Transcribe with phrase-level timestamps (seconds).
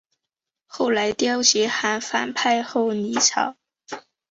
[0.65, 3.55] 后来刁吉罕反叛后黎朝。